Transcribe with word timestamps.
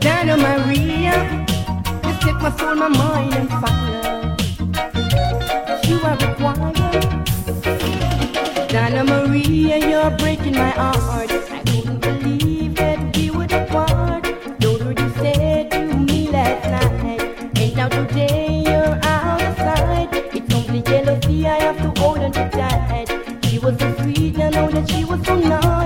Donna 0.00 0.36
Maria, 0.36 1.46
you 2.04 2.12
set 2.20 2.36
my 2.42 2.50
soul, 2.56 2.74
my 2.74 2.88
mind 2.88 3.34
on 3.34 3.48
fire. 3.60 4.36
You 5.86 6.00
are 6.02 6.16
required. 6.16 6.84
Maria, 9.04 9.76
you're 9.78 10.10
breaking 10.18 10.54
my 10.54 10.70
heart. 10.70 11.30
I 11.30 11.62
couldn't 11.66 12.00
believe 12.00 12.74
that 12.76 13.16
we 13.16 13.30
would 13.30 13.50
part. 13.68 14.24
Don't 14.58 14.84
what 14.84 14.98
you 14.98 15.08
said 15.16 15.70
to 15.72 15.80
me 15.96 16.28
last 16.30 16.64
night. 16.70 17.20
And 17.56 17.76
now 17.76 17.88
today 17.88 18.62
you're 18.66 18.98
out 19.04 19.42
of 19.42 19.56
sight. 19.56 20.08
It's 20.34 20.54
only 20.54 20.82
jealousy 20.82 21.46
I 21.46 21.58
have 21.60 21.76
to 21.78 22.00
hold 22.00 22.18
on 22.18 22.32
to 22.32 22.48
tight. 22.50 23.08
She 23.44 23.58
was 23.58 23.78
so 23.78 23.94
sweet, 24.02 24.38
I 24.38 24.50
know 24.50 24.70
that 24.70 24.88
she 24.90 25.04
was 25.04 25.24
so 25.26 25.38
nice. 25.38 25.83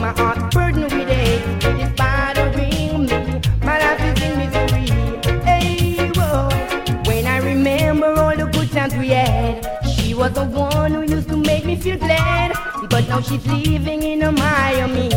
My 0.00 0.12
heart 0.12 0.52
burden 0.52 0.84
with 0.84 0.92
it, 0.94 1.64
it 1.64 1.80
is 1.80 1.92
bothering 1.96 3.06
me. 3.06 3.40
My 3.62 3.78
life 3.78 4.00
is 4.08 4.22
in 4.22 4.38
misery. 4.38 4.86
Hey 5.44 6.10
when 7.04 7.26
I 7.26 7.38
remember 7.38 8.06
all 8.06 8.36
the 8.36 8.46
good 8.46 8.70
times 8.72 8.94
we 8.94 9.08
had, 9.08 9.66
she 9.84 10.14
was 10.14 10.32
the 10.32 10.44
one 10.44 10.92
who 10.92 11.02
used 11.02 11.28
to 11.28 11.36
make 11.36 11.64
me 11.64 11.76
feel 11.76 11.98
glad. 11.98 12.52
But 12.88 13.08
now 13.08 13.20
she's 13.20 13.46
living 13.46 14.02
in 14.02 14.22
a 14.22 14.32
Miami, 14.32 15.10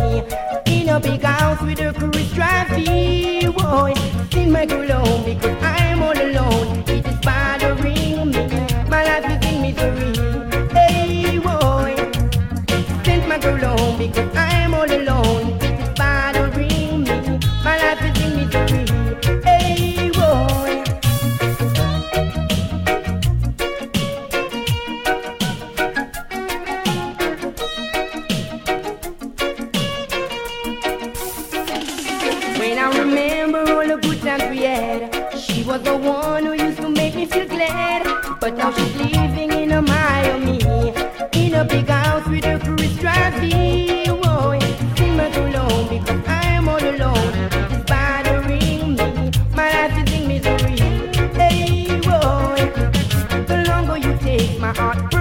in 0.65 0.89
a 0.89 0.99
big 0.99 1.21
house 1.21 1.61
with 1.61 1.79
my 4.59 4.65
because 5.23 5.63
I'm 5.63 6.03
all 6.03 6.11
alone. 6.11 6.83
It 6.87 7.07
is 7.07 7.17
bothering 7.21 8.31
me. 8.31 8.47
My 8.89 9.03
life 9.05 9.25
is 9.31 9.49
in 9.49 9.61
misery. 9.61 10.69
Hey 10.73 11.39
my 13.27 13.37
girl 13.37 13.97
because 13.97 14.38
good 34.01 34.21
times 34.21 34.43
we 34.49 34.63
had, 34.63 35.37
she 35.37 35.63
was 35.63 35.81
the 35.83 35.95
one 35.95 36.45
who 36.45 36.53
used 36.53 36.77
to 36.81 36.89
make 36.89 37.15
me 37.15 37.25
feel 37.25 37.47
glad. 37.47 38.03
But 38.39 38.55
now 38.57 38.71
she's 38.71 38.95
living 38.95 39.51
in 39.51 39.71
a 39.71 39.81
Miami, 39.81 40.59
in 41.33 41.53
a 41.53 41.65
big 41.65 41.87
house 41.87 42.27
with 42.27 42.45
a 42.45 42.59
cruise 42.59 42.99
sing 44.97 45.17
my 45.17 45.29
too 45.31 45.47
long 45.57 45.87
because 45.89 46.21
I'm 46.27 46.69
all 46.69 46.83
alone. 46.83 47.33
It's 47.71 47.83
bothering 47.89 48.95
me. 48.95 49.31
My 49.55 49.67
life 49.75 50.07
is 50.07 50.13
in 50.13 50.27
misery. 50.27 50.77
Hey, 51.39 51.99
the 53.49 53.63
longer 53.67 53.97
you 53.97 54.17
take 54.19 54.59
my 54.59 54.73
heart 54.73 55.18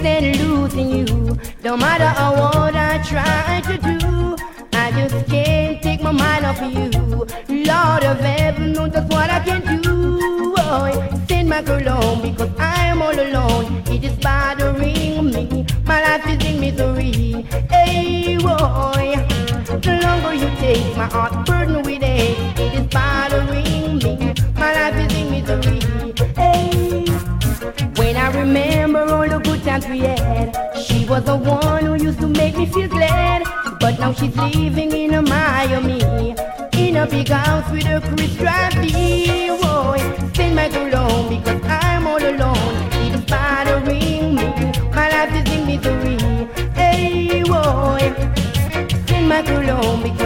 can't 0.00 0.38
losing 0.40 0.90
you. 0.90 1.38
No 1.62 1.76
matter 1.76 2.06
hard 2.06 2.74
I 2.74 3.02
try 3.02 3.60
to 3.68 3.76
do, 3.78 4.36
I 4.72 4.90
just 4.92 5.26
can't 5.26 5.82
take 5.82 6.02
my 6.02 6.12
mind 6.12 6.46
off 6.46 6.60
of 6.62 6.72
you. 6.72 6.90
Lord 7.64 8.04
of 8.04 8.18
heaven 8.20 8.72
knows 8.72 8.92
that's 8.92 9.12
what 9.14 9.30
I 9.30 9.40
can 9.40 9.82
do. 9.82 10.54
Oh, 10.56 11.24
send 11.28 11.48
my 11.48 11.62
girl 11.62 11.82
home 11.82 12.22
because 12.22 12.50
I'm 12.58 13.02
all 13.02 13.18
alone. 13.18 13.82
It 13.88 14.04
is 14.04 14.16
bothering 14.18 15.30
me. 15.30 15.66
My 15.84 16.00
life 16.02 16.26
is 16.26 16.44
in 16.48 16.60
misery. 16.60 17.46
Hey, 17.70 18.38
boy. 18.38 19.16
The 19.84 20.00
longer 20.02 20.34
you 20.34 20.50
take 20.56 20.96
my 20.96 21.06
heart 21.06 21.49
had, 29.84 30.76
she 30.76 31.06
was 31.06 31.24
the 31.24 31.36
one 31.36 31.84
who 31.86 31.94
used 31.94 32.20
to 32.20 32.26
make 32.28 32.56
me 32.56 32.66
feel 32.66 32.88
glad. 32.88 33.44
But 33.80 33.98
now 33.98 34.12
she's 34.12 34.36
living 34.36 34.92
in 34.92 35.14
a 35.14 35.22
Miami, 35.22 36.00
in 36.74 36.96
a 36.96 37.06
big 37.06 37.28
house 37.28 37.70
with 37.70 37.86
a 37.86 38.00
Chris 38.00 38.36
Trophy. 38.36 39.48
Boy, 39.48 39.98
send 40.34 40.54
my 40.56 40.68
girl 40.68 41.08
home 41.08 41.28
because 41.28 41.62
I'm 41.64 42.06
all 42.06 42.22
alone. 42.22 42.76
It 43.04 43.14
is 43.14 43.24
bothering 43.24 44.34
me. 44.34 44.44
My 44.94 45.08
life 45.10 45.34
is 45.34 45.52
in 45.54 45.66
misery. 45.66 46.18
Hey, 46.74 47.42
boy, 47.42 48.12
send 49.06 49.28
my 49.28 49.42
girl 49.42 49.76
home 49.76 50.02
because 50.02 50.19